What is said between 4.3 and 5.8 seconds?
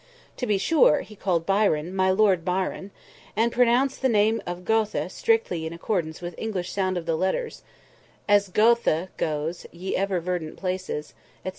of Goethe strictly in